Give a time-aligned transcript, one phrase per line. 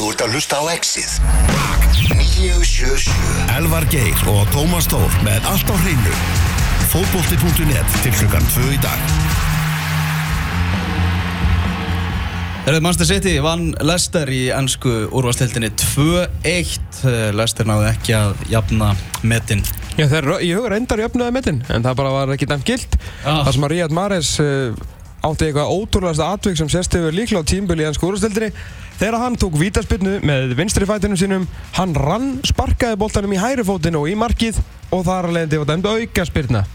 [0.00, 1.10] Þú ert að hlusta á Exið
[2.08, 6.14] 977 Elvar Geir og Tómas Tór með allt á hreinu.
[6.88, 9.02] Fótbolti.net til klukkan 2 í dag.
[12.64, 17.04] Erðu Manchester City vann Leicester í ennsku úrvastildinni 2-1
[17.36, 19.60] Leicester náði ekki að jafna metin.
[20.00, 23.42] Já, þeir, ég hugur endar jöfnuði metin en það bara var ekki dæmt gild Já.
[23.44, 24.84] Það sem að Ríad Mares uh,
[25.28, 28.54] átti eitthvað ótrúlegasta atvik sem sést hefur líklega á tímbili í ennsku úrvastildinni
[29.00, 31.46] Þegar hann tók vítaspinnu með vinstri fætinum sínum
[31.78, 34.58] hann rann, sparkaði boltanum í hæri fótinu og í markið
[34.92, 36.66] og þar að leiðandi var dæmt auka spyrna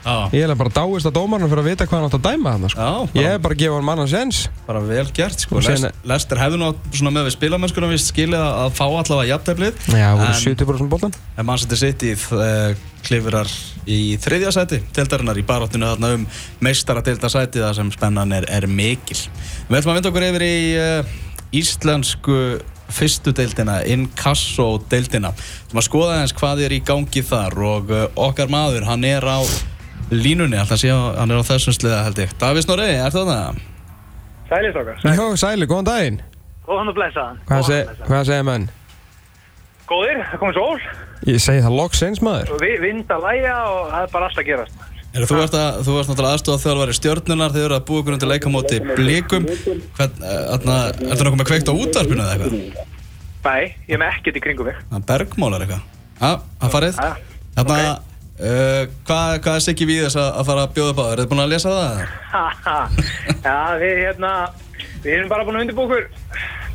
[0.00, 2.52] Já, Ég er bara dáist að dómarnum fyrir að vita hvað hann átt að dæma
[2.54, 2.80] hann sko.
[2.80, 5.60] Bara- Ég hef bara að gefa hann mannan sens bara vel gert sko.
[5.60, 9.76] Leicester hefðu nú svona með við spilamennskuna vist skilja að fá allavega jafnteflið.
[9.92, 12.72] Já, það voru En- 70% boltan En Manchester City uh,
[13.04, 13.52] klifurar
[13.84, 16.26] í þriðja sæti Tildarinnar í baráttinu þarna um
[16.64, 19.20] meistara sæti Það sem spennan er, er mikil.
[19.68, 21.18] Við ætlum að vinda okkur yfir í uh,
[21.56, 22.36] íslensku
[22.90, 28.06] fyrstu deildina Inkasso deildina ætlum að skoða eins hvað er í gangi þar Og uh,
[28.18, 29.38] okkar maður, hann er á
[30.10, 33.30] línunni Alltaf sé að hann er á þessum sliða held ég Davís Norri, er það
[33.30, 33.60] það?
[34.50, 35.04] Sælir strókar.
[35.06, 36.20] Já, Sæli, góðan daginn
[36.66, 37.38] Góðan og blessaðan.
[37.46, 38.06] Hvað, blessaðan.
[38.08, 38.66] hvað segir menn?
[39.90, 40.82] Góðir, það komið sól,
[41.28, 44.84] Ég segi það loksins maður vind að læja og það er bara allt að gerast.
[45.10, 48.76] Er, þú ert að, náttúrulega aðstofað þjálfari stjórnunar þegar þú eru að ykkur undir leikamóti
[48.92, 49.48] blikum
[49.96, 52.84] Hvern, uh, Er það með kveikt á útvarpinu eða eitthvað?
[53.40, 54.70] Nei, ég er með ekkert í kringum.
[54.92, 55.82] Það bergmálar eitthvað
[56.20, 56.30] Já,
[56.60, 57.10] það farið Ja,
[57.56, 61.06] Þarna, uh, hvað, hvað er Siggi við þess að, að fara að bjóða upp á?
[61.10, 62.06] Er þið búin að lesa það?
[63.48, 64.32] Já, við hérna,
[65.02, 66.06] við erum bara búin að undirbúa okkur,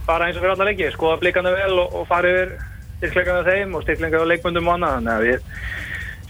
[0.09, 2.55] bara eins og fyrir alla leiki, skoða blikana vel og, og fara yfir
[2.99, 5.27] styrkleikana þeim og styrkleikana á leikmöndum og annað, þannig að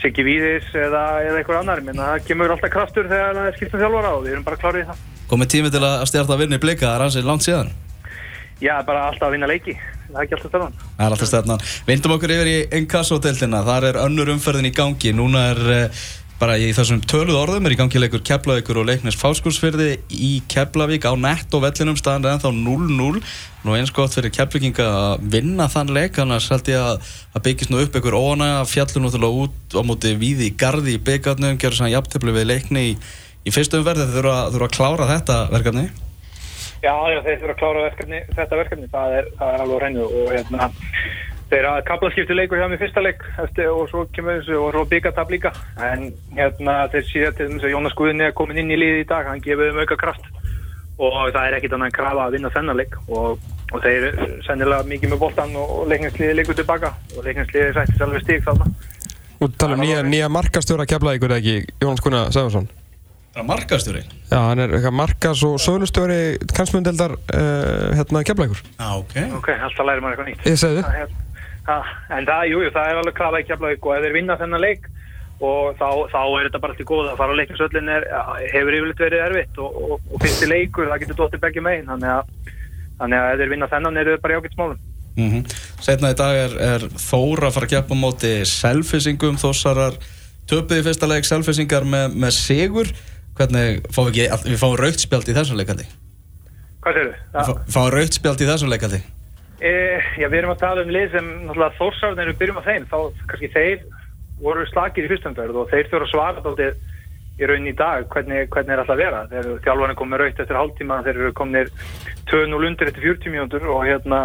[0.06, 3.82] Siggi Víðis eða, eða einhver annar, minna það kemur alltaf kraftur þegar það er skiptum
[3.82, 5.00] þjálfara og við erum bara klárið í það.
[5.32, 7.74] Komið tími til að stjarta að vinna í blika, það er ansið langt síðan
[8.64, 9.74] Já, bara alltaf að vinna leiki,
[10.06, 10.76] það er ekki alltaf stafan.
[10.86, 11.64] Það er alltaf stefnan.
[11.90, 15.12] Vindum okkur yfir í Inkasso-deltina, þar er önnur umferðin í gangi.
[15.18, 16.06] Núna er uh,
[16.40, 21.08] bara í þessum töluð orðum er í gangi leikur Keflavíkur og leiknis Fáskursfyrði í Keflavík
[21.08, 23.22] á netto vellinum staðan er ennþá 0-0.
[23.66, 27.72] Nú eins gott fyrir Keflavíkinga að vinna þann leik, annars held ég að, að byggist
[27.72, 28.18] nú upp einhver
[28.68, 32.84] fjallur náttúrulega út á móti víði í gardi í byggarnum, gerur sann jafntefli við leikni
[32.92, 32.96] í,
[33.48, 35.86] í fyrstu umferði, þeir þurfa þurfa að klára þetta verkefni.
[36.84, 36.94] Já,
[37.24, 40.70] þeir þurfa að klára verkefni, þetta verkefni, það er, það er alveg hreinu og hérna,
[41.52, 44.86] þeir að kaplaskipti leikur hjá mig fyrsta leik eftir, og svo kemur þessu og svo
[44.92, 45.52] byggartab líka,
[45.90, 46.08] en
[46.38, 49.28] hérna þeir síða til þess að Jónas Guðni er komin inn í liði í dag,
[49.30, 50.32] hann gefur þeim auka kraft
[50.96, 53.42] og það er ekkit annað en krafa að vinna þennan leik og,
[53.76, 54.06] og þeir
[54.46, 58.72] sennilega mikið með boltan og, og leikninsliði leikur tilbaka og leikninsliði sættis alveg stík þarna.
[59.36, 62.72] Þú tala um nýja, nýja markastjóra keflaði ykkur ekki, Jónas Gunnar Sæfarsson
[63.44, 64.06] markastjóri.
[64.32, 69.16] Já, hann er markas- og sölustjóri kansmyndeldar uh, hérna keflaði ykkur Já, ok.
[69.42, 70.48] Ok, alltaf læri maður eitthvað nýtt.
[70.48, 71.25] Ég segi þið
[71.68, 74.62] en það, jú, jú, það er alveg krafa í Keflavík og ef þeir vinna þennan
[74.64, 74.84] leik
[75.44, 78.06] og þá, þá er þetta bara til góð að fara á leikninsöllin er,
[78.54, 82.12] hefur yfirleitt verið erfitt og, og, og fyrsti leikur, það getur dóttið begge megin þannig
[82.14, 82.54] að,
[83.02, 84.84] þannig að ef þeir vinna þennan eru þeir bara í ágætt smálum.
[85.16, 85.42] Mm
[85.86, 89.96] Setna í dag er, er Þór að fara að keppa á móti selfisingum, þossarar
[90.50, 92.90] töpuð í fyrsta leik selfisingar með, með sigur.
[93.36, 95.86] Hvernig fáum við ekki, við fáum raukt spjald í þessum leikaldi
[96.86, 97.44] Hvað við þau?
[97.50, 99.00] fá- fáum raukt spjald í þessum leikaldi
[99.64, 99.72] E,
[100.20, 102.88] já, við erum að tala um lið sem náttúrulega þórsarðin eru byrjum á þeim.
[102.92, 102.98] Þá
[103.30, 103.86] kannski þeir
[104.42, 106.84] voru slakir í fyrstumferð og þeir þurfa að svara dálítið
[107.36, 109.22] í raunin í dag hvernig, hvernig er alltaf að vera.
[109.32, 111.72] Þeir þjálfarnir komið raukt eftir hálftíma þeir eru komnir
[112.32, 114.22] 2-0 undir eftir 40 mínútur og hérna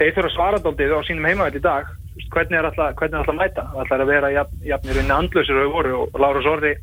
[0.00, 1.88] þeir þurfa að svara dálítið á sínum heimavætt í dag.
[2.34, 3.64] Hvernig er alltaf, hvernig er alltaf að mæta?
[3.72, 6.74] Alltaf er að vera jafn, jafn í rauninni andlausir og voru og Lára Sordi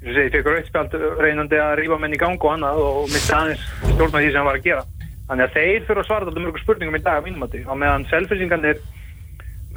[0.00, 3.34] eins og segi, fekk rautspjald reynandi að rífa menn í gang og annað og misti
[3.36, 4.99] aðeins stjórna því sem hann var að gera
[5.30, 7.78] þannig að þeir þurfa að svara þetta mörgur spurningum í dag að mínum því og
[7.78, 8.80] meðan selfisingarnir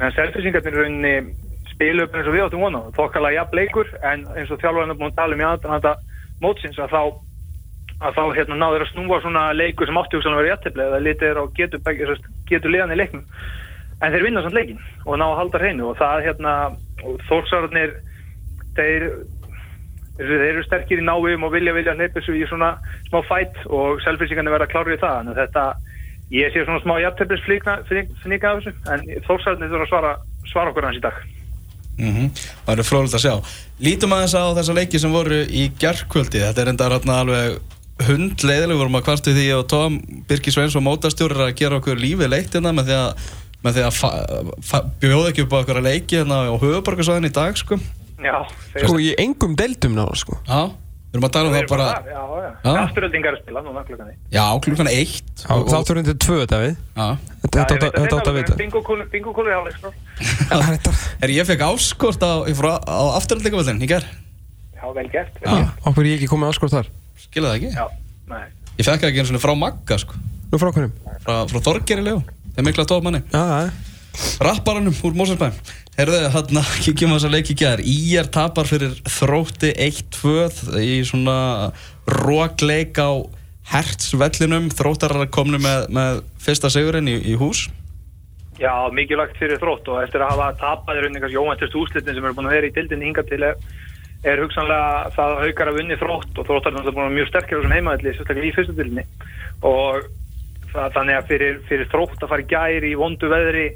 [0.00, 1.14] meðan selfisingarnir rauninni
[1.70, 4.98] spilu upp eins og við áttum vona þokkalega jafn leikur en eins og þjálfarinn er
[4.98, 5.94] búin að tala um í aðdæmanda
[6.42, 7.02] mótsins að þá
[8.02, 11.28] að þá hérna náður að snúa svona leikur sem átti hugsanlega verið jættibli eða litið
[11.28, 12.18] er á getur,
[12.50, 13.22] getur liðan í leiknum.
[14.02, 16.54] En þeir vinna samt leikin og ná að halda hreinu og það hérna
[17.28, 17.94] þórsararnir
[18.74, 19.06] þeir
[20.18, 22.74] þeir eru sterkir í náum og vilja vilja hleypa þessu í svona
[23.08, 25.20] smá fætt og selfisingarnir verða klárið í það.
[25.20, 25.64] En þetta,
[26.34, 30.12] ég sé svona smá jættiblis fnýka af þessu en þórsararnir þurfa að svara,
[30.52, 31.22] svara okkur hans í dag.
[31.94, 33.34] Mm Það eru fróðilegt að sjá.
[33.86, 37.58] Lítum aðeins á þessa leiki sem voru í gerðkvöldi Þetta er enda hérna alveg
[38.02, 42.32] hundleiðileg vorum að kvartu því og Tom Birgir Sveins og mótastjórir að gera okkur lífið
[42.32, 43.28] leitt hérna með því að,
[43.62, 47.60] með því að bjóða ekki upp á okkur að leiki hérna á höfuborgarsvæðin í dag
[47.60, 47.78] sko
[48.22, 48.36] Já,
[48.78, 50.60] Sko í engum deildum náða sko Já,
[51.14, 52.50] Við erum að tala um Við það bara, Já, já.
[52.64, 52.72] Já.
[52.84, 54.20] Afturöldingar að spila núna klukkan eitt.
[54.34, 55.32] já, klukkan eitt.
[55.44, 57.06] Já, Þátturinn til tvö, Davíð Já.
[57.44, 59.92] Þetta þetta átt að- þetta átt að vita Bingo-kúlu bingo í áleik, sko.
[60.54, 64.06] Er Er ég fekk áskort á, frá- á afturhaldingavöldin í gerð?
[64.74, 65.38] Já, vel gert.
[66.02, 67.70] er ég ekki komið áskort þar Skilja það ekki?
[67.78, 67.86] Já,
[68.30, 68.44] nei.
[68.78, 70.14] Ég fekk ekki einu svona frá Magga, sko.
[70.50, 72.18] Nú frá hverjum Frá, frá Þorgeri Leó.
[72.54, 73.22] Það er mikla tómanni.
[73.30, 73.70] Já, já
[74.42, 75.54] Rapparanum úr Mósersbæm
[75.94, 81.36] Herðu, á þess að leik í gæðar Íjar tapar fyrir þrótti 1-2 í svona
[82.10, 83.22] rókleik á
[83.70, 87.68] hertsvellinum Þróttarar komnu með, með fyrsta sigurinn í, í hús.
[88.58, 92.26] Já, mikilvægt fyrir þrótt og eftir að hafa tapað í rauninni kannski óvæntust úslitin sem
[92.26, 95.96] eru búin að vera í dildinni hinga til er, hugsanlega það að haukar að vunni
[95.98, 98.76] þrótt og þróttar er náttúrulega búin að mjög sterkir á þessum heimaðalli, sérstaklega í fyrstu
[98.78, 99.04] dildinni
[99.66, 100.06] og
[100.70, 103.66] það, þannig að fyrir, fyrir þrótt að fara gæri í vondu veðri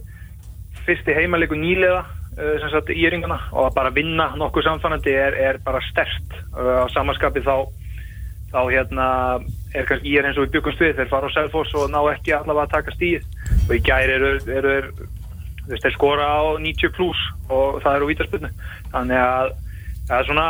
[0.89, 5.37] fyrsti heimaleiku nýlega uh, sem sagt í ringana og að bara vinna nokkuð samfannandi er,
[5.51, 7.69] er bara stert uh, á samanskapi þá
[8.49, 9.07] þá hérna
[9.77, 12.01] er kannski ég er eins og við byggumst við þeir fara á Selfoss og ná
[12.15, 13.27] ekki allavega að taka stíð
[13.69, 15.09] og í gæri eru, eru, eru
[15.69, 18.53] veist, þeir skora á 90 pluss og það eru vítaspilnu
[18.95, 19.51] þannig að
[20.09, 20.47] það er svona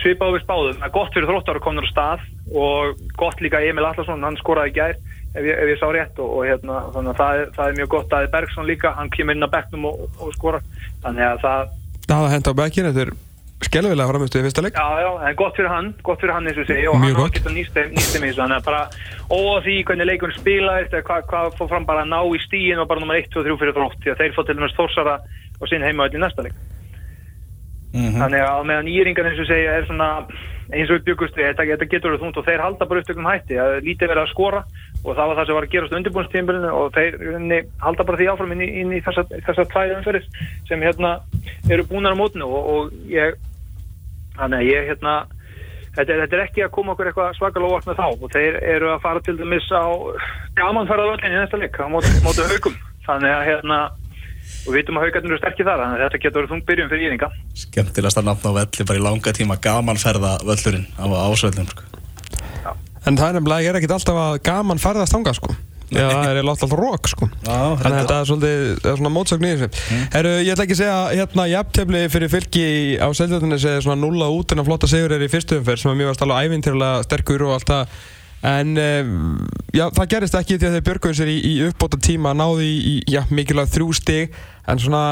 [0.00, 2.24] svipað við spáðum, er gott fyrir þróttar að koma á stað
[2.58, 4.98] og gott líka Emil Allarsson hann skoraði í gær
[5.38, 7.78] ef ég, ef ég sá rétt og, og hérna, þannig að það er, það er
[7.78, 10.60] mjög gott að Bergson líka, hann kemur inn að bekknum og, og skora,
[11.06, 11.72] þannig að það
[12.08, 13.10] Það hafa henda á bekkin Þetta er
[13.68, 16.60] skelvilega framistu í fyrsta leik Já, já, en gott fyrir hann, gott fyrir hann eins
[16.62, 17.34] og segi og Mjög hann gott.
[17.34, 18.82] geta nýst þeim nýst þeim í þessu, þannig að bara
[19.34, 22.78] óa því hvernig leikurinn spilaðist eða hvað hva fór fram bara að ná í stíin
[22.78, 25.16] og bara nummer 1, 2, 3 fyrir þrótt því að þeir fór til dæmis þórsara
[25.58, 26.54] og sinn heima öll í næsta leik
[27.88, 28.18] Mhm.
[28.20, 30.08] þannig að á meðan íringar eins og segja er svona
[30.72, 33.28] eins og við byggust við, þetta, þetta getur verið þungt og þeir halda bara upptökum
[33.30, 34.60] hætti, að lítið verið að skora
[35.04, 37.16] og það var það sem var að gerast undirbúinstímbilinu og þeir
[37.86, 40.28] halda bara því áfram inn í, inn í þessa, þessa tvæði umferðis
[40.68, 41.14] sem hérna
[41.72, 43.38] eru búnar á mótinu og, og ég
[44.38, 45.14] þannig að ég hérna
[45.96, 48.58] þetta, er- þetta er ekki að koma okkur eitthvað svakalega óvart með þá og þeir
[48.74, 49.82] eru að fara til dæmis á
[50.60, 52.76] gamanferðavöldin í næsta leik á móti haugum
[53.08, 53.78] þannig að hérna
[54.66, 56.90] og við vitum að haugarnir eru sterkir þar þannig að þetta getur verið þung byrjun
[56.92, 57.30] fyrir íringa
[57.62, 61.86] Skemmtilegasta nafn á velli bara í langa tíma gamanferða völlurinn á ásvöllum sko.
[63.08, 65.54] En það er nefnilega, ég er ekkert alltaf að gaman ferðast þangað sko.
[65.88, 67.28] Já, það er alltaf rók sko.
[67.46, 69.68] Já, Þannig að þetta er svolítið, það er svona mótsögn í þessu.
[70.12, 72.66] Herru, ég ætla ekki að segja hérna jafntefli fyrir fylki
[73.00, 75.92] á Seltjarninni segja svona nulla út en að flotta sigur er í fyrstu umferð sem
[75.94, 77.96] að mér varst alveg ævintýrlega sterkur og allt það
[78.46, 79.38] En um,
[79.74, 82.76] já, það gerist ekki því að þeir björguðu sér í, í uppbóta tíma náði í,
[82.78, 84.36] í já, mikilvæg þrjú stig.
[84.70, 85.02] En svona,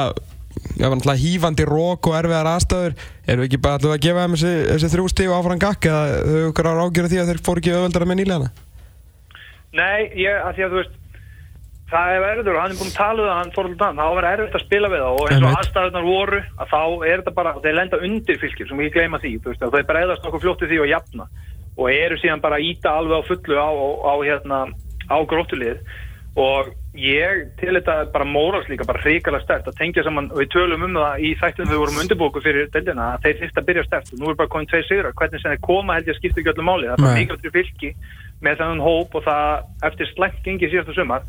[0.78, 0.86] já,
[1.22, 2.94] hýfandi rók og erfiðar aðstöður
[3.26, 5.88] erum við ekki bara allavega að gefa þeim þessi, þessi þrjú stig og áfram gakk
[5.90, 8.52] eða þau ykkur á rákjöru því að þeir fóru ekki öðvöldara með nýlega
[9.76, 10.94] Nei, ég, að því að þú veist
[11.90, 14.00] það er verður og hann er búin að tala um það hann fór alltaf þann,
[14.00, 16.80] þá var erfitt að spila við það og eins og aðstæðunar voru að þá
[17.10, 20.42] er þetta bara, þeir lenda undir fylgir sem ég gleyma því, veist, þeir bregðast nokkuð
[20.46, 21.28] fljótt við því og jafna
[21.76, 24.58] og eru síðan bara að íta alveg á fullu á, á, á hérna,
[25.12, 25.80] á gróttulið
[26.36, 30.50] og ég til þetta bara mórals líka bara hrikalega stert að tengja saman og við
[30.52, 33.84] tölum um það í þættum við vorum undirbóku fyrir deildina að þeir þyrst að byrja
[33.86, 36.20] stert og nú er bara komin tvei sigrar, hvernig sem þeir koma held ég að
[36.20, 37.92] skipta ekki öllum máli, það er bara mikilvægt fyrir fylki
[38.44, 41.24] með þennan hóp og það eftir slæmt gengi síðastu sumar.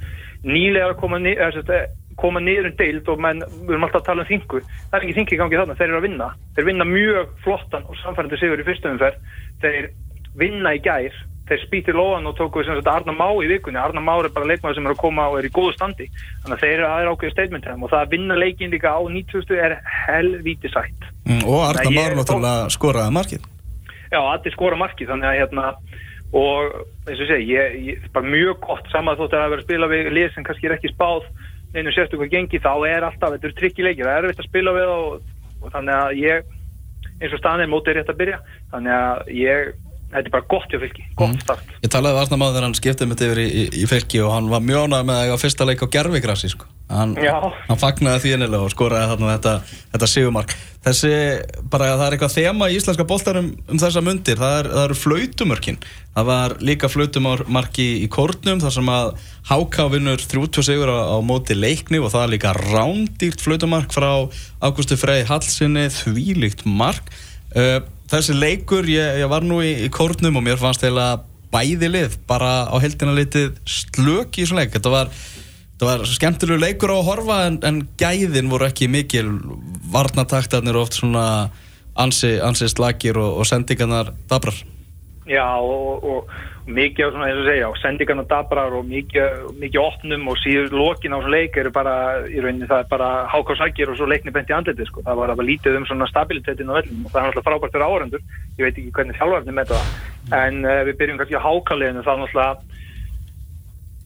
[0.47, 4.01] Nýlega að koma, ni sem sagt, koma niður um deild og menn, við erum alltaf
[4.01, 4.61] að tala um þingu.
[4.65, 6.29] Það er ekki þingi í gangi þarna, þeir eru að vinna.
[6.57, 9.35] Þeir vinna mjög flottan og samfærandi sigur í fyrstu umferð.
[9.63, 9.89] Þeir
[10.39, 11.15] vinna í gær.
[11.47, 13.79] Þeir spýtir lóðan og tóku sem sagt Arna Má í vikunni.
[13.79, 16.09] Arna Má er bara leikmaður sem er að koma og er í góðu standi.
[16.43, 19.61] Þannig að þeir eru aðeins ákveðu statement og það að vinna leikin líka á 90
[19.63, 19.77] er
[20.07, 21.07] helvíti sætt.
[21.23, 23.47] Mm, Og Arna Már er náttúrulega skoraði markið.
[24.11, 25.71] Já, allir skora marki þannig að hérna
[26.35, 26.75] og
[27.07, 29.89] eins og segi, ég, ég, bara mjög gott saman þótt að það verið að spila
[29.91, 31.27] við lið sem kannski er ekki spáð
[31.73, 34.91] neinu sérstöku gengi þá er alltaf, þetta eru tryggileikir, það er erfitt að spila við
[34.91, 36.53] og, og þannig að ég
[37.17, 38.39] eins og staðin er mótið rétt að byrja.
[38.73, 39.71] Þannig að ég,
[40.13, 41.75] þetta er bara gott hjá fylki, gott start.
[41.83, 44.33] Ég talaði við Arna Már þegar hann skiptið mitt yfir í, í, í fylki og
[44.35, 46.69] hann var mjónað með að eiga fyrsta leik á gerfigrassi sko.
[46.87, 49.55] hann, hann fagnaði því innilega og skoraði þarna þetta,
[49.91, 50.55] þetta sigumark
[50.87, 51.11] Þessi,
[51.67, 54.97] bara það er eitthvað þema í íslenska boltarum um þessa mundir, það, er, það eru
[55.01, 55.79] flautumörkin.
[56.15, 59.09] Það var líka flautumarki í kórnum þar sem að
[59.49, 64.09] HK vinnur 30 sigur á, á móti leikni og það er líka rándýrt flautumark frá
[64.63, 67.11] Ágústu Frey Hallsinni, þvílíkt mark.
[67.51, 71.89] Uh, Þessi leikur, ég, ég var nú í, í kórnum og mér fannst eiginlega bæði
[71.91, 74.73] lið bara á heldina litið slök í svona leik.
[74.77, 75.11] Þetta var,
[75.73, 79.27] þetta var skemmtilegu leikur á að horfa en, en gæðin voru ekki mikil.
[79.91, 81.27] Varnataktarnir oft svona
[81.99, 84.63] ansi, ansi slakir og, og sendingarnar dabrar
[85.27, 86.29] Já, og, og,
[86.67, 90.75] og mikið á svona, eins og segja, sendingarna dabrar og mikið, mikið opnum og síður
[90.75, 91.93] lokin á svona leik eru bara,
[92.27, 95.03] í rauninni það er bara hákásækir og svo leikni bent í andliti, sko.
[95.05, 97.87] Það var alveg lítið um svona stabilitetin á vellum og það er náttúrulega frábært fyrir
[97.87, 98.25] áhrendur.
[98.57, 99.93] Ég veit ekki hvernig þjálfarnir með það.
[100.41, 102.85] En uh, við byrjum kannski á hákáliðinu, það er náttúrulega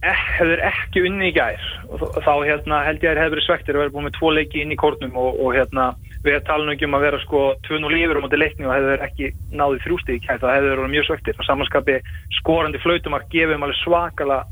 [0.02, 3.78] eh, hefur ekki unni í gær og þá hérna, held ég að þeir hefur svektir
[3.78, 5.92] að vera búin með tvo leiki inn í kórnum og, og hérna,
[6.26, 9.06] við talum nú ekki um að vera sko 2-0 lífur á móti leikni og hefur
[9.08, 11.38] ekki náðið kær, það hefur verið mjög svektir.
[11.40, 12.00] Og samanskapi
[12.40, 14.44] skorandi flautumark gefum alveg svakala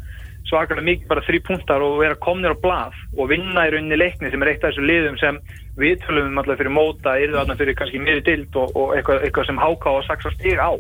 [0.50, 4.32] svakalega mikið bara þrý punktar og vera komnir á blað og vinna í rauninni leikni
[4.32, 5.40] sem er eitt af þessu liðum sem
[5.80, 9.28] við tölum um alltaf fyrir móta, yrðu þarna fyrir kannski miður dild og, og eitthvað,
[9.28, 10.72] eitthvað sem háká og saksa stig á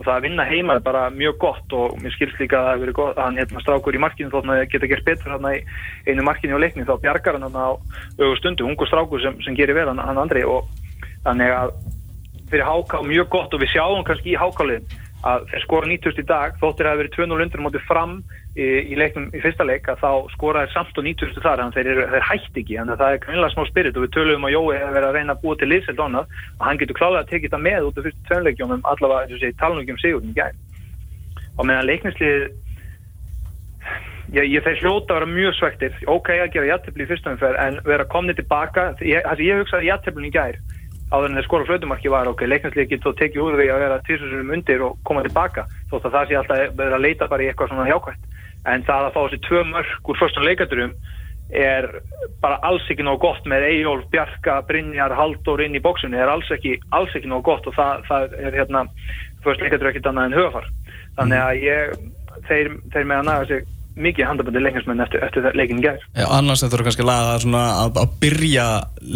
[0.00, 2.70] og það að vinna heima er bara mjög gott og mér skilst líka að það
[2.72, 5.48] hefur verið gott að hann hérna strákur í markinu þótt að geta gert betur hann
[5.50, 5.58] í
[6.08, 9.76] einu markinu á leikni þá bjargar hann á augu stundu, ungu strákur sem, sem gerir
[9.76, 10.46] vel hann, hann andri.
[10.48, 10.64] Og
[11.26, 11.74] þannig að
[12.48, 14.88] fyrir háká mjög gott og við sjáum kannski í hákáliðin
[15.26, 18.14] að þeir skora 90 í dag þóttir að það verið 2-0 undir mótið fram
[18.56, 21.76] í, í leiknum í fyrsta leik að þá skora þeir samt og 90 þar þannig
[21.76, 22.78] að þeir, þeir hætti ekki.
[22.80, 25.08] Þannig að það er kannilega smá spirit og við tölum um að Jói hefur verið
[25.10, 27.90] að reyna að búa til liðselt annað og hann getur klálega að tekið það með
[27.90, 30.66] út af fyrstu tveimleikjónum allavega talnum sigurinn í gæð
[31.60, 32.48] og meðan leiknislið
[34.34, 37.60] ég, ég þeir hljóta að vera mjög svektir ok að gera jættefli í fyrstum umferð
[37.60, 38.92] en vera komni tilbaka.
[39.04, 40.60] Ég, ég hugsaði jætteflin í gær
[41.10, 44.02] áður en þeir skora flötumarki var ok, leiknarslið getur þá tekið úr því að vera
[44.06, 47.48] tísusunum undir og koma tilbaka þótt að það sé alltaf verið að leita bara í
[47.50, 48.36] eitthvað svona hjákvæmt
[48.70, 50.94] en það að fá þessi tvö mörg úr fyrstum leikaturum
[51.50, 51.88] er
[52.42, 56.50] bara alls ekki nóg gott með Eyjólf, Bjarka, Brynjar, Halldór inn í bóksunni er alls
[56.54, 58.84] ekki, alls ekki nóg gott og það, það er hérna
[59.42, 60.70] fyrst leikatur ekkert annað en hugafar
[61.18, 61.96] þannig að ég,
[62.46, 66.62] þeir, þeir með að naga sig mikið handabandi leiknismenn eftir, eftir leikin gær Já, annars
[66.64, 68.66] þetta eru kannski laga svona að, að byrja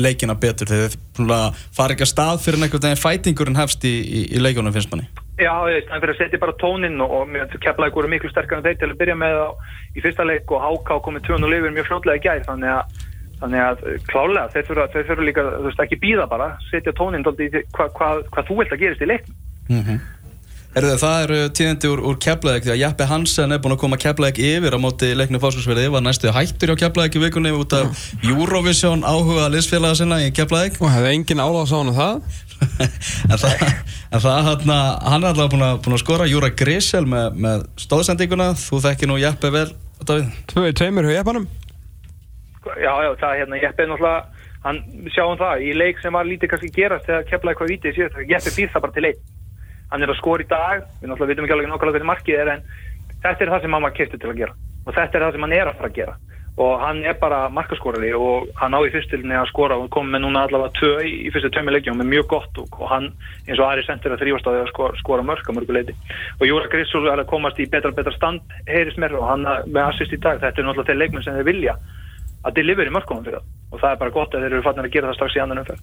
[0.07, 4.25] leikina betur þegar þið fara ekki að stað fyrir einhvern veginn fætingurinn hefst í, í,
[4.35, 5.07] í leikunum finnst manni.
[5.39, 8.79] Já, það fyrir að setja bara tóninn og, og keflaði voru miklu sterkar en þeir
[8.83, 9.49] til að byrja með á,
[9.95, 13.01] í fyrsta leik og háká komið 200 lifir mjög fljótlega í gær þannig að,
[13.41, 17.27] þannig að klálega þeir fyrir, þeir fyrir líka, þú veist, ekki býða bara setja tóninn
[17.27, 20.01] hvað hva, hva þú vilt að gerist í leiknum Mm -hmm.
[20.75, 23.99] Er það eru tíðindi úr, úr Keflavík því að Jeppe Hansen er búin að koma
[24.03, 28.01] Keflavík yfir á móti leiknum fáskjósverði var næstu hættur hjá Keflavík í vikunni út af
[28.27, 30.81] Eurovision áhuga liðsfélaga sinna í Keflavík.
[30.83, 32.19] Og hefði engin áláðs á hann um það.
[33.31, 33.63] En það,
[34.11, 36.27] en það hann, hann er alltaf búin að, búin að skora.
[36.31, 39.69] Júra Grisel með, með stóðsendinguna þú þekki nú Jeppe vel
[40.03, 40.33] Davíð.
[40.51, 41.47] Tvö í tveimur hjá Jeppanum.
[42.67, 44.83] Já, já, það er hérna, Jeppe er náttúrulega hann
[45.15, 48.55] sjáum það, í leik sem var lítið kannski gerast þegar keflaði eitthvað vítið síðast Jeppe
[48.57, 49.23] býr það bara til leik
[49.93, 52.53] hann er að skora í dag, við náttúrulega vitum ekki alveg nákvæmlega hvernig markið er
[52.55, 52.63] en
[53.25, 54.57] þetta er það sem hann var kiptið til að gera.
[54.85, 56.17] Og þetta er það sem hann er að fara að gera.
[56.55, 60.23] Og hann er bara markaskorari og hann á í fyrstilni að skora og kom með
[60.23, 63.09] núna allavega tvö í, fyrstu tömi leikjum með mjög gott og, og hann
[63.49, 65.97] eins og aðri sendir að þrýfast á því að skora, skora mörg að mörguleiti
[66.39, 69.81] og Júra Grissul er að komast í betra betra stand heyris mér og hann með
[69.89, 70.39] assist í dag.
[70.45, 71.75] Þetta er náttúrulega þeir leikmenn sem þeir vilja
[72.45, 73.51] að deliveri mörgum fyrir það.
[73.73, 75.63] Og það er bara gott að þeir eru fattin að gera það strax í annan
[75.65, 75.83] umferð.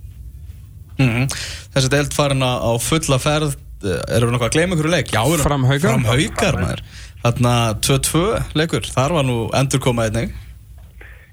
[1.01, 1.35] Mm -hmm.
[1.75, 5.11] Þessi deild farin á á fulla ferð erum við nokkuð að gleyma ykkur leik?
[5.13, 5.87] Já, við erum Fram Haukar.
[5.87, 6.83] Fram haukar maður.
[7.21, 7.53] Þarna
[7.85, 8.23] 2-2
[8.57, 10.33] leikur, þar var nú endur komað einnig.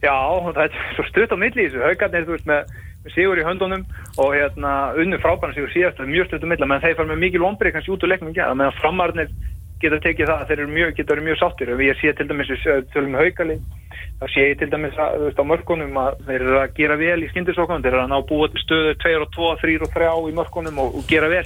[0.02, 0.14] Já,
[0.52, 1.82] það er svo stutt á milli þessu.
[1.82, 2.74] Haugarnir, þú veist, með,
[3.04, 3.86] með sigur í höndunum
[4.20, 7.12] og hérna unnu frábæna sigur síðast, það er mjög stutt á milli, menn þeir fara
[7.12, 9.32] með mikil ombrið kannski út úr leiknum ekki, meðan framarnir
[9.82, 11.74] geta tekið það, þeir eru mjög, geta verið mjög sáttir.
[11.74, 12.54] Og ég sé til dæmis,
[12.92, 13.58] tölum með haugali
[14.18, 17.18] þá sé ég til dæmis að, veist, á mörkunum að þeir eru að gera vel
[17.22, 20.08] í skyndisókunum þeir eru að ná búið til stöðu 2 og 2, 3 og 3
[20.18, 21.44] í mörkunum og, og gera vel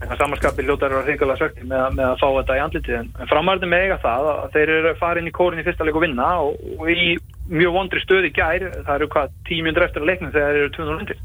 [0.00, 2.62] en það samanskapi ljótar eru að hringalega sökti með, að- með að fá þetta í
[2.64, 2.94] andlitið.
[3.00, 5.66] En, en framarðin með eiga það að þeir eru að fara inn í kórin í
[5.66, 7.06] fyrsta leik og vinna og, og í
[7.50, 11.00] mjög vondri stöði gær það eru hvað tímjöndur eftir að leiknum þegar þeir eru 200
[11.04, 11.20] undir.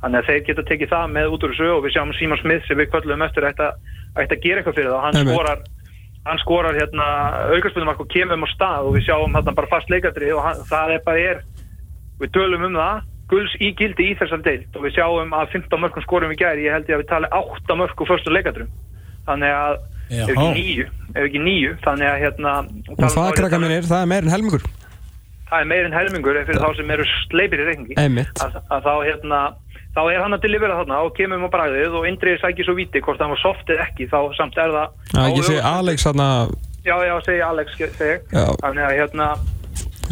[0.00, 2.66] Þannig að þeir geta tekið það með út úr þessu og við sjáum Símar Smith
[2.68, 3.62] sem við kvöllum eftir að,
[4.16, 5.36] að gera eitthvað fyrir það og hann Einmitt.
[5.36, 5.62] skorar
[6.26, 7.04] hann skorar hérna
[7.54, 10.58] aukarspunumark og kemur um á stað og við sjáum hérna bara fast leikadri og hann,
[10.66, 11.42] það er bara er
[12.18, 15.82] við tölum um það guls í gildi í þessar deilt og við sjáum að 15
[15.82, 18.70] mörgum skorum í gæri ég held ég að við tala 8 mörgum fyrstu leikadrum
[19.26, 19.78] þannig að
[20.14, 22.56] ef ekki ekki nýju þannig að hérna
[22.94, 24.66] Og það krakka mínir, það er meir en helmingur.
[25.46, 27.96] Það er meir en helmingur fyrir þá sem eru sleipir í reikningi.
[28.42, 29.40] Að, að þá hérna
[29.96, 32.76] þá er hann að delivera þarna og kemur um á bræðið og Indriði sækir svo
[32.76, 35.60] viti hvort hann var soft eða ekki þá samt er það Já, sé öfugsnúnu.
[35.72, 36.28] Alex þarna.
[36.86, 38.18] Já já segi Alex segi
[38.62, 39.28] þannig að hérna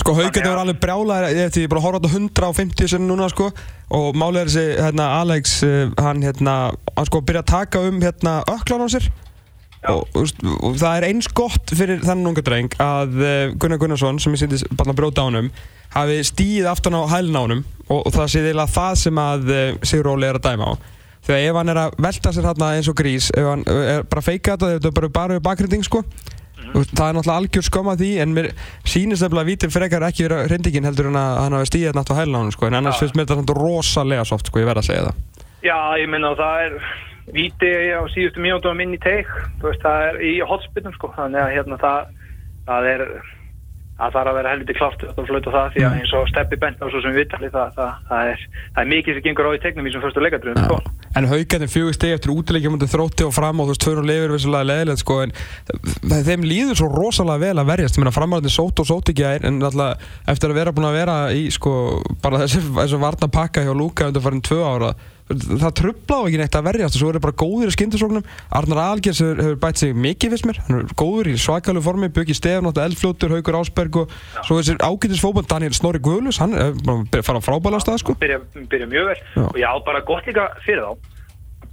[0.00, 0.14] Sko
[0.46, 3.28] að- var alveg brjálæðir eftir ég er bara að horfa á þetta 150 sinni núna
[3.30, 3.50] sko.
[3.94, 6.54] Og málið er þessi hérna, Alex uh, hann hérna
[6.96, 9.06] hann sko byrja að taka um hérna öklan á sér.
[9.84, 10.30] Og, og,
[10.64, 14.40] og það er eins gott fyrir þennan unga dreng að uh, Gunnar Gunnarsson sem ég
[14.40, 15.50] sýndi bara að bróta á honum
[15.94, 17.64] hafi stíð aftan á hælun á honum.
[17.90, 20.74] Og, og það sé eiginlega það sem að uh, Sigur Óli er að dæma á.
[21.24, 24.20] Þegar ef hann er að velta sér hérna eins og grís, ef hann er bara
[24.20, 26.02] að feika þetta, þetta er bara bara bakrinding sko.
[26.64, 28.46] Það er náttúrulega algjör skömm að því, en mér
[28.88, 32.12] sýnist nefnilega að vítir frekar ekki vera hrindingin heldur en að hann hafi stíðið nátt
[32.14, 32.68] á hælun á hann sko.
[32.68, 33.02] En annars Já.
[33.04, 35.18] finnst mér þetta samt rosalega soft sko, ég verð að segja það.
[35.64, 36.78] Já, ég minna það er
[37.34, 39.30] víti á síðustu mínútum inn í teik,
[39.62, 42.10] það er í hotspinnum sko, þannig að hérna það,
[42.68, 43.04] það er,
[43.94, 45.86] það þarf að vera helviti klárt að flauta það því Mm.
[45.86, 48.40] að eins og steppi bent á svo sem við vitali það, það, það, er,
[48.74, 50.78] það er mikið sem gengur á í teiknum í sem fyrstu leikadröðum sko.
[51.14, 54.08] En haugarnir fjögur stegi eftir útileikja mútið þrótti og fram og þú veist, tvör og
[54.08, 55.34] lifir vissulega leðilegt sko, en
[56.26, 59.46] þeim líður svo rosalega vel að verjast, ég meina framhaldin sót og sót ekki að
[59.46, 63.62] en alltaf eftir að vera búin að vera í sko, bara þessi, þessi varna pakka
[63.62, 64.90] hjá Lúka undir farin tvö ára
[65.28, 68.26] það trubla á ekki neitt að verjast og svo er það bara góður í skyndisóknum.
[68.58, 72.10] Arnar Algers hefur, hefur bætt sig mikið fyrst mér, hann er góður í svakalu formi
[72.12, 74.12] Bjöggi Stefn, Eldfljótur, Haugur Ásberg og
[74.44, 76.52] svo þessi ágætis fótball Daniel Snorri Guðlus, hann
[77.24, 78.16] fara á frábæla stað sko.
[78.20, 79.20] Byrja, byrja mjög vel.
[79.24, 79.46] Já.
[79.48, 80.92] og já, bara gott líka fyrir þá.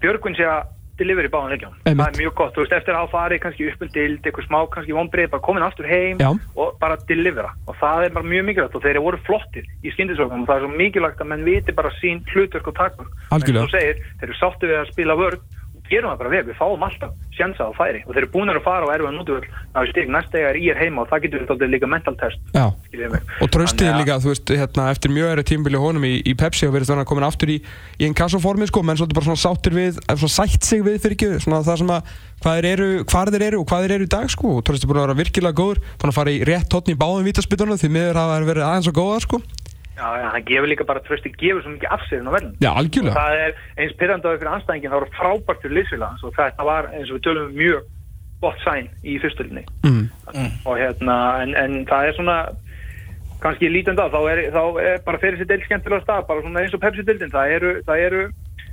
[0.01, 0.69] Björgvin sé að
[1.01, 3.85] deliver í báðan leikjum það er mjög gott, þú veist, eftir að farið kannski upp
[3.85, 6.29] um eitthvað smá, kannski vonbreið bara komin aftur heim Já.
[6.55, 7.53] og bara delivera.
[7.67, 10.59] Og það er bara mjög mikilvægt og þeir eru voru flottir í skyndisvögnum og það
[10.59, 13.17] er svo mikilvægt að menn viti bara sín hlutverk og takmörk.
[13.31, 15.60] En þú segir, þeir eru sáttu við að spila vörð og
[15.91, 18.01] gerum það bara vel, við fáum alltaf sjansa á færi.
[18.05, 20.79] Og þeir eru búin að fara og erfa nútuvöld í stík, næsta er ég er
[20.81, 22.41] heima og það getur þetta líka mental test.
[23.41, 26.75] Og tröstið líka, þú veist, hérna, eftir mjög erið tímbili honum í, í Pepsi og
[26.75, 27.57] verið þannig að komin aftur í,
[27.99, 31.17] í einn kassoformi, sko, menn svolítið bara svona sáttir við, svona sætt sig við fyrir
[31.17, 32.91] ekki, svona það sem að, hvað þeir eru,
[33.47, 35.81] eru og hvað þeir eru í dag, sko, og tröstið búin að vera virkilega góður,
[36.01, 38.97] búin að fara í rétt hotn í báðum vítaspytunum, því miður hafa verið aðeins og
[38.97, 39.41] góðar, sko.
[39.97, 42.53] Já, það gefur líka bara trösti, gefur svo mikið af sér inn á velin.
[42.63, 43.15] Já, algjörlega.
[43.17, 47.11] Það er eins pyrrandaður fyrir anstæðingin, það var frábært fyrir liðsfélagans og þetta var eins
[47.11, 47.89] og við tölum um mjög
[48.41, 49.65] gott sæn í fyrstölinni.
[49.85, 50.05] Mm.
[50.65, 52.37] Og hérna, en, en það er svona,
[53.43, 56.63] kannski lítandi á, þá er, þá er bara fyrir sér deil skemmtilega stað, bara svona
[56.63, 58.23] eins og Pepsi-dildin, það eru, það eru,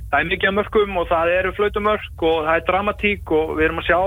[0.09, 3.67] það er mikið af mörkum og það eru flautumörk og það er dramatík og við
[3.69, 3.99] erum að sjá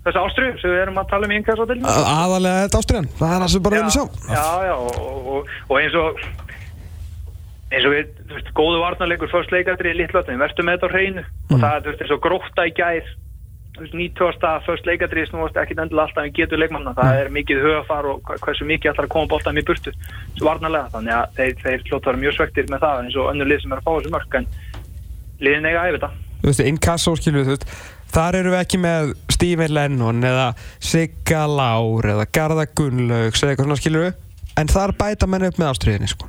[0.00, 1.88] þessa ástriðu sem við erum að tala um í innkvæðsátildinu.
[1.92, 4.04] A- Aðalega þetta ástriðan, það er það sem bara Já, erum að sjá.
[4.30, 6.22] já, já, og, og, og eins og
[7.70, 10.94] eins og við, þú veist, góðu varnarleikur fyrst leikadri í litlöfnum, verður með þetta á
[10.94, 11.60] hreinu og Mm.
[11.62, 13.04] það er, þú veist, eins og gróta í gær
[13.76, 14.60] þú veist, 90.
[14.66, 17.20] fyrst leikadri snúast ekkit endilega alltaf en getur leikmanna það Mm.
[17.20, 19.92] er mikið hugafar og hversu mikið að koma bóltan í burtu
[20.36, 23.46] svo varnarlega, þannig að þeir, þeir hljótt var mjög svektir með það eins og önnur
[23.48, 24.46] lið sem er að fá þessu mörk en
[25.40, 27.66] liðin eiga að þetta Þú veist, inkasso, skilur þú veist,
[28.10, 30.46] þar eru við ekki með Stephen Lennon eða
[30.80, 34.14] Sigga Lár eða Garða Gunnlaugs eða eitthvað svona, skilur við,
[34.56, 36.26] en þar bæta menn upp með ástriðinni, sko.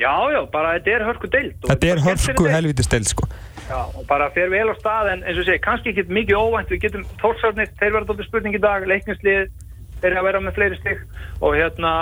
[0.00, 2.54] Já, já, bara þetta er hörku deild Þetta er hörku deild.
[2.56, 3.28] helvítið stel, sko.
[3.70, 6.72] Já, og bara fer vel á stað en eins og segi, kannski ekki mikið óvænt.
[6.72, 9.52] Við getum þórsarnir, þeir verða tóttir spurning í dag leikningslið,
[10.02, 11.04] þeir að vera með fleiri stig.
[11.38, 11.92] Og hérna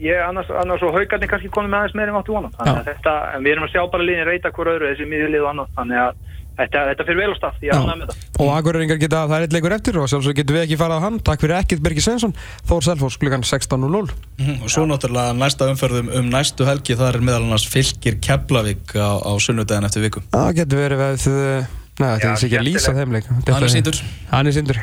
[0.00, 2.88] ég annars, annars og haugarnir kannski konum með aðeins meira en áttu vona, þannig að
[2.88, 5.68] þetta en við erum að sjá bara liðin reyta hver öðru þessi miðjulið og annað,
[5.76, 6.16] þannig að
[6.58, 9.44] þetta, þetta fer vel á stað, ég ánægð með þetta Og Akureyringar geta, það er
[9.46, 11.18] eitt leikur eftir og sjálfsög getum við ekki farað á hann.
[11.28, 12.34] Takk fyrir ekkert Birgir Svensson,
[12.68, 14.10] Þór Selfors klukkan 16.00.
[14.38, 18.94] Mhm, Og svo náttúrulega næsta umferðum um næstu helgi það er meðal annars fylgir Keflavík
[18.98, 22.66] á, á sunnudaginn eftir viku Það getur verið við, uh, neða, þetta er ekki að
[22.68, 23.30] lýsa þeim leik.
[23.30, 24.00] Hann er sýndur.
[24.32, 24.80] Hann er síndur.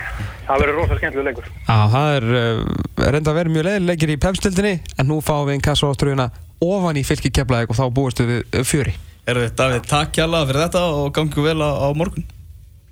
[0.48, 4.16] það verður rosa skemmtileg leikur Já, það er uh, reynda að vera mjög leiðileg leikir
[4.16, 6.30] í pepstildinni en nú fáum við einn kassa áströðuna
[6.64, 8.96] ofan í fylki Keflavík og þá búistu við fjöri.
[9.30, 12.26] Erðu Davíð, takk kjalla fyrir þetta og gangi vel á, á morgun.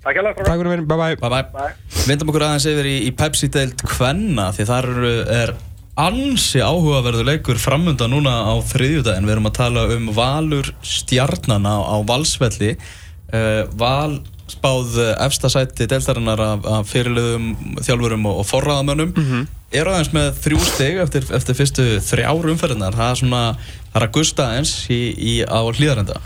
[0.00, 1.16] Takk hjá Takk fyrir mér, bye bye.
[1.18, 1.30] Bye.
[1.30, 2.04] Bye, Bye.
[2.06, 5.54] Vindum okkur aðeins yfir í, í Pepsi-deild Kvenna því þar eru, er
[6.00, 9.26] ansi áhugaverður leikur framundan núna á þriðjudaginn.
[9.26, 12.76] Við erum að tala um Valur stjarnana á Valsvelli.
[13.30, 14.20] Uh, Val
[14.52, 17.46] spáð eh, efsta sæti deildarinnar af, af fyrirliðum,
[17.86, 19.46] þjálfurum og, og forraðamönnum Mhm.
[19.72, 23.42] eru aðeins með þrjú stig eftir, eftir fyrstu þrjár umferðinar það er svona,
[23.92, 26.18] það er að gusta eins í, í, á hlýðarenda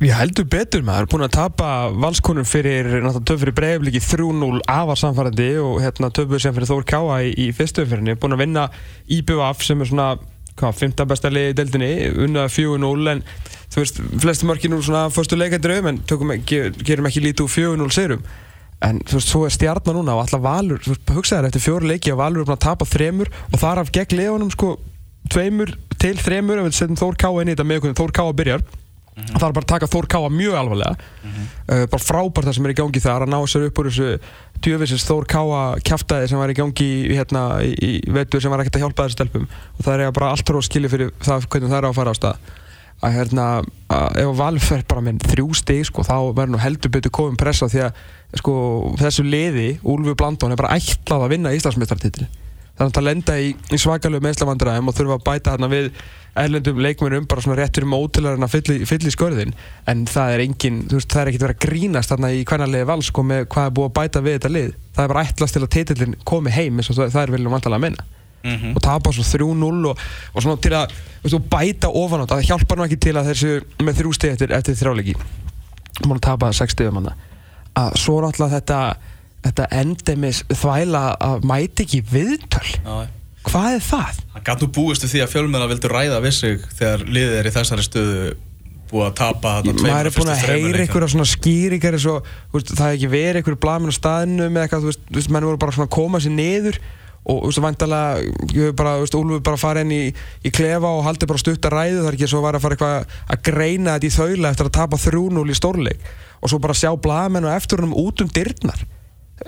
[0.00, 4.96] Við heldum betur maður, búin að tapa valskonum fyrir, náttúrulega töf fyrir breiðbliki 3-0 afar
[4.96, 8.62] samfærandi og hérna töfum sem fyrir Þór Káa í, í fyrstu umferðinni, búin að vinna
[9.12, 10.06] IBF sem er svona,
[10.58, 11.90] hvað, 15 besta liði í deildinni,
[12.26, 13.22] unnað 4-0 en
[13.70, 16.00] þú veist, flesti mörki nú svona fyrstu leikandröðum en
[16.36, 18.22] ekki- gerum ekki lítið úr 4-0 sigurum
[18.82, 21.86] en þú veist, svo er stjarnan núna og alltaf Valur, þú veist, hugsaður eftir fjóru
[21.90, 24.78] leiki að Valur er búin að tapa þremur og þar af gegn leðunum sko
[25.30, 28.32] tveimur til þremur ef við setjum Þór Káa inn í þetta með hvernig Þór Káa
[28.40, 28.62] byrjar
[29.28, 31.08] það er bara að taka Þór Káa mjög alvarlega.
[31.70, 34.08] Uh, bara frábært það sem er í gangi þar að ná sér upp úr þessu
[34.64, 38.80] djöfisins Þór Káa kjaftaði sem var í gangi hérna, í, í vetur sem var ekkert
[38.80, 39.46] að hjálpa þessu stelpum.
[39.78, 42.20] Og það er bara allt róð skilja fyrir það hvernig það er að fara á
[42.20, 42.50] stað.
[43.00, 43.44] Að hérna,
[43.96, 47.38] að ef Valur fer bara með þrjú stig sko, þá verður nú heldur betur komum
[47.40, 48.02] pressa því að
[48.42, 48.54] sko,
[49.00, 52.28] þessu liði, Úlfur Blandón er bara ætlað að vinna Íslandsmeistartitil
[52.80, 55.90] þannig að lenda í, í svakalegu meðslavandræðum og þurfa að bæta þarna við
[56.40, 59.54] erlendum leikmennum bara svona rétt fyrir mótilarinn að fylla fylla í skörðin.
[59.90, 62.88] En það er engin, þú veist, það er ekkert verið að grínast þarna í hvernarlegi
[62.88, 64.70] val sko með hvað er búið að bæta við þetta lið.
[64.94, 67.56] Það er bara ætlast til að titillin komi heim eins og það, það er viljum
[67.58, 68.08] vantalega að minna
[68.40, 68.70] Mhm.
[68.72, 69.98] og tapa svo 3-0 og,
[70.32, 73.26] og svona til að veist, bæta ofan á þetta, það hjálpar nú ekki til að
[73.28, 73.50] þessu
[73.84, 75.14] með þrjú stið eftir, eftir þrjáleiki
[79.40, 82.00] múin að tapa 6 stigum hann að svo náttúrulega þetta endemis þvæla að mæti ekki
[82.10, 83.08] viðtöl Já,
[83.48, 84.20] hvað er það?
[84.44, 87.54] Gæti nú búist við því að fjölmennar vildu ræða við sig þegar liðið er í
[87.54, 88.36] þessari stöðu
[88.90, 90.80] búið að tapa þarna tveimur maður er búin að heyra leikjum.
[90.84, 92.14] einhverja svona skýringar þú
[92.56, 95.30] veist, það er ekki verið einhverju blamin á staðinu með eitthvað, þú veist, þú veist,
[95.30, 96.80] menn voru bara svona að koma sér niður
[97.20, 100.02] og þú veist, vantalega ég hef bara, þú veist, Úlfur bara farið inn í,
[100.42, 102.76] í klefa og haldið bara stutt að ræðu það er ekki svo var að fara
[102.76, 106.76] eitthvað að greina þetta í þaula eftir að tapa 3-0 í stórleik og svo bara
[106.80, 108.82] sjá blaðmenn og eftir húnum út um dyrnar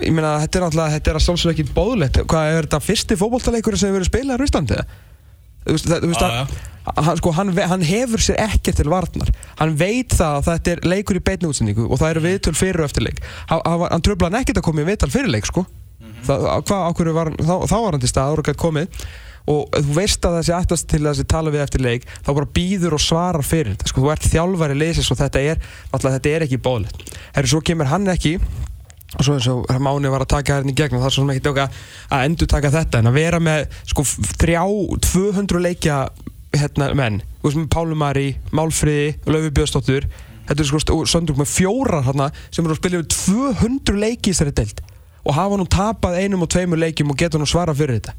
[0.01, 3.17] ég meina, þetta er alltaf, þetta er að sjálfsög ekki bóðlegt hvað er þetta fyrsti
[3.19, 4.77] fótboltaleikur sem hefur verið spilað í Rúslandi
[5.63, 9.29] þú veist, það, þú veist að hann, sko, hann, hann hefur sér ekkert til varnar.
[9.61, 12.81] Hann veit það að þetta er leikur í beinni útsendingu og það eru viðtöl fyrir
[12.83, 15.31] og eftir leik hann, hann, var- hann tröfla hann ekkert að koma í viðtal fyrir
[15.31, 15.63] leik sko.
[16.27, 18.59] það, á- hvað, á hverju var, hann- þá, þá var hann til stað, hann gætt
[18.65, 19.05] komið.
[19.53, 22.93] Og þú veist að þessi ættast til þessi tala við eftir leik þá bara býður
[22.95, 25.57] og svarar fyrir þetta sko, þú ert þjálfari leysis og þetta er
[25.91, 28.37] náttúrulega þetta er ekki bóðlegt herru, svo kemur hann ekki
[29.13, 31.33] og svo eins og Máni var að taka hérna í gegnum það er svo sem
[31.33, 31.67] ekki tjóka
[32.09, 34.05] að endur taka þetta en að vera með sko
[34.41, 34.63] þrjá
[35.07, 35.97] 200 leikja
[36.53, 37.21] hérna menn.
[37.41, 40.09] Þú veist með Pálu Mari, Málfriði Laufi Björnsdóttur.
[40.47, 44.29] Þetta er sko og Söndruk með fjórar hérna sem eru að spila yfir 200 leiki
[44.29, 44.83] í þessari deild
[45.23, 48.17] og hafa nú tapað einum og tveimur leikjum og geta nú svara fyrir þetta.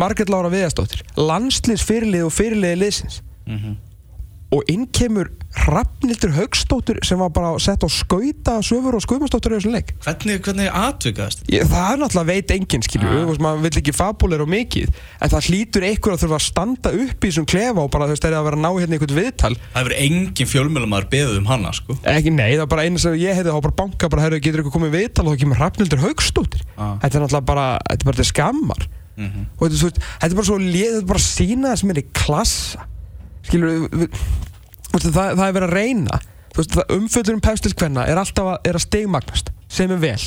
[0.00, 3.20] Margrét Lára Viðastóttir landslýs fyrirlið og fyrirliði liðsins
[4.50, 9.58] og inn kemur Hrafnildur Haugstóttur sem var bara sett á skauta söfur og skuðmastóttur í
[9.58, 11.40] þessum leik Hvernig, hvernig atvikaðast?
[11.50, 13.32] Ég, það er náttúrulega veit enginn skilju Ah.
[13.42, 17.18] maður vill ekki fabulera og mikið en það hlýtur einhver að þurfa að standa upp
[17.26, 19.80] í þessum klefa og bara veist þegar að vera að ná hérna einhvern viðtal Það
[19.80, 21.98] hefur engin fjölmjölumar beðið um hana sko.
[22.14, 24.62] ekki nei það er bara einu sem ég heiti þá bara banka bara herru getur
[24.62, 26.94] ykkur komið viðtal og þá kemur Hrafnildur Haugstóttir Ah.
[27.02, 28.86] þetta er náttúrulega bara þetta er bara til skammar
[29.20, 29.46] Mhm.
[29.58, 31.98] og þetta, er þetta er bara svo þetta er bara að sína það sem er
[32.00, 32.86] í klassa
[33.50, 34.08] skilur
[34.90, 36.20] það, það er verið að reyna.
[36.50, 40.18] Þú veist, það- umfjöllur um pefstilskvenna er alltaf að, er að stegmagnast sem er vel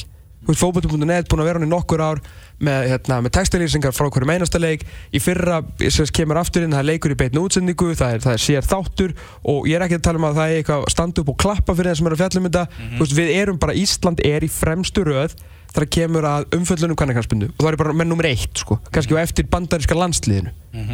[0.44, 2.20] Fótbolti.net búin að vera hann í nokkur ár
[2.64, 4.84] með, hérna, með textilýsingar frá hverjum einasta leik.
[5.16, 8.36] Í fyrra sem kemur aftur inn það er leikur í beitnu útsendingu, það er, það
[8.36, 9.16] er sér þáttur
[9.54, 11.40] og ég er ekki að tala um að það er eitthvað að standa upp og
[11.46, 12.64] klappa fyrir þeim sem eru að fjalla um þetta.
[12.94, 15.36] Þú veist, við erum bara, Ísland er í fremstu röð
[15.74, 19.24] þegar kemur að umfjöllunum kannarkansbundu og það er bara menn nummer eitt sko, kannski á
[19.24, 20.52] eftir bandaríska landsliðinu.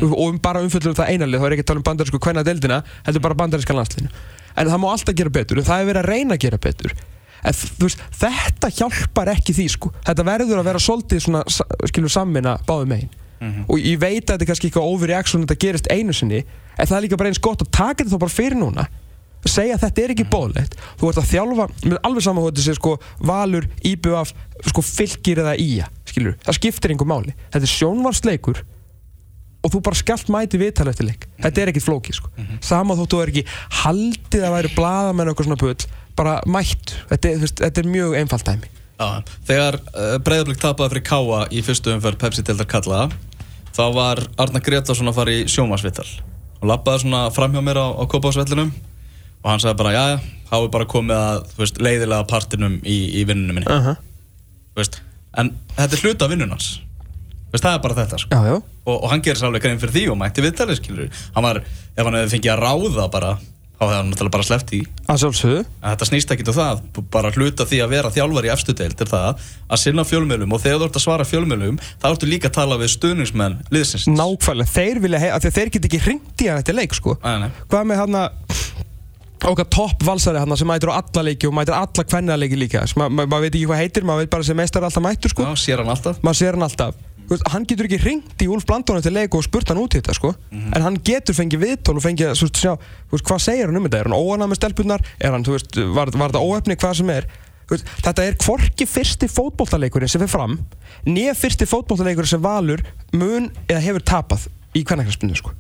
[0.07, 2.77] Og um bara umfjöllunum það einarlið, þá er ekki að tala um bandarísku kvenna deildina,
[3.03, 4.13] heldur bara bandaríska landsliðinu.
[4.55, 6.95] En það má alltaf gera betur, en það er verið að reyna að gera betur
[7.43, 12.11] en veist, þetta hjálpar ekki því sko, þetta verður að vera svolítið svona, sa- skilur
[12.13, 13.11] samvinna báðum megin.
[13.71, 16.41] Og ég veit að þetta er kannski eitthvað overreaction þetta gerist einu sinni,
[16.75, 18.87] en það er líka bara eins gott að taka þetta þá bara fyrir núna.
[19.47, 22.65] Segja að þetta er ekki bóðlegt þú ert að þjálfa, með alveg saman hvað þetta
[22.65, 24.33] sé sko valur, íbjöf,
[24.67, 27.31] sko fylgir eða ía, skilur, það skiptir einhver máli.
[27.53, 28.59] Þetta er sjónvarsleikur
[29.63, 31.25] og þú bara skallt mæti viðtal eftir leik.
[31.39, 32.29] Þetta er ekkit flóki sko.
[32.63, 33.45] Sama þóttu er ekki
[33.81, 35.87] haldið að væri blaðamenn og eitthvað svona pull,
[36.19, 36.97] bara mætt.
[37.09, 38.75] Þetta, er- veist, þetta er mjög einfalt dæmi.
[38.99, 43.05] Já, þegar uh, Breiðablík tapaði fyrir Káa í fyrstu umferð Pepsi deildar kallaða
[43.71, 46.07] þá var Arna Gretarsson að fara í sjómasvittal
[46.59, 48.73] og lappaði svona fram hjá mér á, á Kópásvellinum
[49.39, 50.03] og hann sagði bara, já,
[50.49, 53.71] þá er bara komið að veist, leiðilega partinum í, í vinnunum minni.
[53.71, 54.99] Uh -huh.
[55.39, 56.67] En þetta er hluta vinnunans
[57.53, 58.35] veist, það er bara þetta sko.
[58.35, 61.45] já, já, og, og hann gerir sér alveg grein fyrir því og mætti viðtalið hann
[61.47, 61.63] var,
[61.95, 63.31] ef hann hefði fengið að ráða bara
[63.79, 66.81] þá hefði hann náttúrulega bara sleppt í að sjálfsögðu þetta snýst ekki um það,
[67.15, 70.63] bara hluta því að vera þjálfar í efstu deild er það að sinna fjölmjölum og
[70.65, 74.09] þegar þú ert að svara fjölmjölum þá ertu líka að tala við stuðningsmenn liðsins.
[74.11, 77.35] nákvæmlega, þeir vilja hei, að þeir get ekki hringt í hann eftir leik sko Nei,
[77.45, 77.49] nei.
[77.71, 78.19] hvað með hann
[79.49, 82.83] okkar topp valsari hann sem mætir á alla leiki og mætir alla kvenna leiki líka
[82.89, 85.31] Sem ma ma maður veit ekki hvað heitir, maður veit bara sem meistar alltaf mættur
[85.31, 86.19] sko Já, sér hann alltaf.
[86.25, 86.97] maður sér hann alltaf
[87.51, 90.15] hann getur ekki ringt í Úlf Blandónu til leik og spurt hann út í þetta
[90.17, 90.31] sko.
[90.73, 92.73] En hann getur fengið viðtól og fengið svo, sjá,
[93.11, 95.77] veist, hvað segir hann um þetta, er hann óanað með stelpunar er hann, þú veist,
[95.93, 96.77] var, var þetta óefni?
[96.81, 97.27] Hvað sem er?
[97.69, 100.57] Veist, þetta er hvorki fyrsti fótboltaleikurinn sem fyrir fram
[101.05, 102.81] nýja fyrsti fótboltaleikurinn sem Valur
[103.13, 105.53] mun eða hefur tapað í kvennakræspinu sko.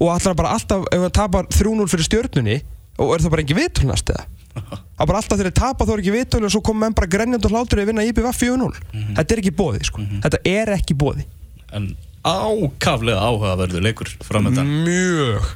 [0.00, 2.60] Og allar bara alltaf, ef hann tapar 3-0 fyrir stjörnunni
[2.96, 4.24] og er það bara engin viðtöl næst eða
[4.68, 6.96] það er bara alltaf þegar þeir tapa þá er ekki viðtöl og svo kom menn
[6.98, 8.70] bara grenjand og hlátur að vinna IBF 4-0
[9.16, 11.26] þetta er ekki bóði sko þetta er ekki bóði
[11.70, 11.92] En
[12.26, 14.66] ákaflega áhugaverður leikur framöndan.
[14.84, 15.52] mjög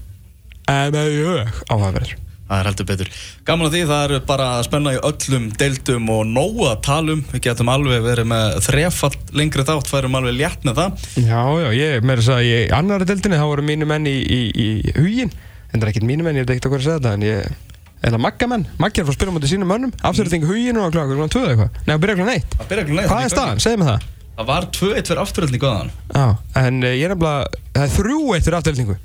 [0.71, 3.09] en mjög áhugaverður Það er heldur betur.
[3.49, 7.15] Gaman að því, það eru bara að spenna í öllum deildum og nóg að tala
[7.17, 7.23] um.
[7.33, 11.07] Við getum alveg verið með þrefall lengri þátt, færum alveg létt með það.
[11.25, 14.41] Já, já, ég, með þess að í annari deildinni, þá voru mínu menn í, í,
[14.53, 15.33] í hugin.
[15.73, 17.73] En það er ekkert mínu menn, ég veit ekkert hvað að segja þetta, en ég...
[18.05, 21.17] Eða Magga menn, Maggi er að að spila mútið sínum mönnum, afturreiting hugin og klokkur,
[21.17, 21.79] klokkur 2 eitthvað.
[21.87, 22.57] Nei, að byrja klokkur 1.
[22.59, 23.63] Það byrja klukkan eitt, Hvað er staðan?
[23.65, 24.05] Segðu mig það.
[24.35, 25.93] Það var 2-1 fyrir afturöldni góðan.
[26.11, 26.25] Já,
[26.61, 28.97] en uh, ég er nefnilega, það er þrjú eitt fyrir afturreitingu.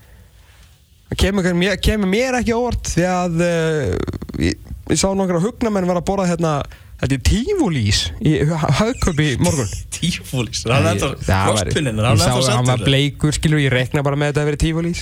[1.09, 3.93] Það kemur, mér, kemur mér ekki óvart því að uh,
[4.41, 6.53] ég, ég sá nokkra hugnamenn var að borða hérna,
[6.99, 8.33] þetta er tífúlís í
[8.79, 9.69] hagköpi morgun.
[9.99, 14.03] Tífúlís, það er ennþá frostpinninn, Ég það er að hann var bleikur, skilur, ég rekna
[14.05, 15.01] bara með þetta að vera tífúlís.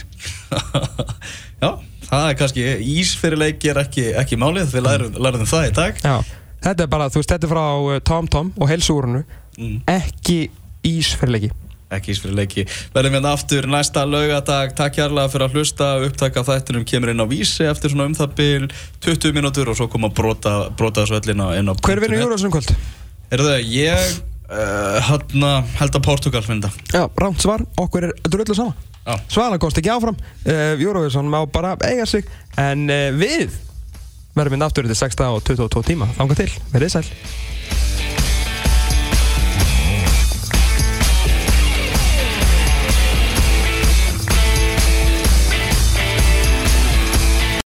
[1.63, 1.69] Já,
[2.09, 2.65] það er kannski,
[2.97, 6.01] ís fyrir leiki er ekki, ekki málið, við lærum, lærum það í dag.
[6.05, 6.15] Já,
[6.67, 9.25] þetta er bara, þú veist, þetta er frá uh, Tom Tom og helsúrunu,
[9.57, 9.79] Mm.
[9.89, 10.51] ekki
[10.85, 11.47] ís fyrir leiki.
[11.87, 12.65] Ekki ís fyrir leiki.
[12.91, 14.73] Verðum hérna aftur næsta laugadag.
[14.75, 15.89] Takk hérlega fyrir að hlusta.
[16.03, 18.65] Upptaka af þættinum kemur inn á vísi eftir svona um það bil
[19.05, 22.73] 20 mínútur og svo koma brota, brota þessu öll inn á, Hver vinnur Júruvísson kvöld?
[23.31, 24.19] Er það, ég
[24.51, 26.71] uh, hana, held að Portugal finna.
[26.91, 28.75] Já, rámt svar, okkur er drullu sama.
[29.07, 29.15] Já.
[29.31, 32.27] Svala komst ekki áfram, uh, Júruvísson má bara eiga sig,
[32.59, 33.55] en uh, við
[34.37, 36.11] verðum inn aftur til 6 og 22 tíma.
[36.19, 37.05] Þanga til, verið sæl.